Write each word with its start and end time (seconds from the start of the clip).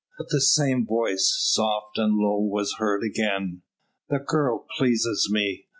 But 0.17 0.29
the 0.29 0.41
same 0.41 0.87
voice, 0.87 1.31
soft 1.51 1.99
and 1.99 2.15
low, 2.17 2.39
was 2.39 2.77
heard 2.79 3.03
again: 3.03 3.61
"The 4.09 4.17
girl 4.17 4.65
pleases 4.75 5.29
me! 5.31 5.67